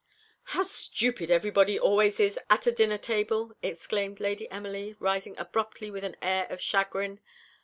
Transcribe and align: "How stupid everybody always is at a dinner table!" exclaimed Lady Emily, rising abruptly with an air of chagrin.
"How 0.55 0.63
stupid 0.63 1.29
everybody 1.29 1.77
always 1.79 2.19
is 2.19 2.39
at 2.49 2.65
a 2.65 2.71
dinner 2.71 2.97
table!" 2.97 3.55
exclaimed 3.61 4.19
Lady 4.19 4.49
Emily, 4.49 4.95
rising 4.97 5.37
abruptly 5.37 5.91
with 5.91 6.03
an 6.03 6.15
air 6.23 6.47
of 6.49 6.59
chagrin. 6.59 7.19